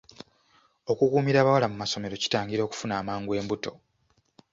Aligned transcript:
Okukuumira 0.91 1.37
abawala 1.39 1.67
mu 1.71 1.85
ssomero 1.87 2.15
kitangira 2.23 2.61
okufuna 2.63 2.93
amangu 3.01 3.31
embuto 3.39 3.71